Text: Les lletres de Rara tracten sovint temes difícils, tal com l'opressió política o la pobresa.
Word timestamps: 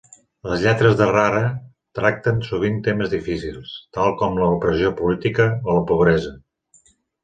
Les 0.51 0.61
lletres 0.61 0.95
de 1.01 1.07
Rara 1.11 1.41
tracten 1.99 2.41
sovint 2.49 2.81
temes 2.89 3.13
difícils, 3.13 3.77
tal 4.01 4.19
com 4.25 4.43
l'opressió 4.43 4.97
política 5.05 5.51
o 5.63 5.81
la 5.81 5.89
pobresa. 5.95 6.39